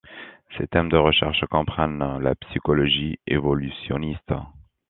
[0.57, 4.33] Ses thèmes de recherche comprennent la psychologie évolutionniste.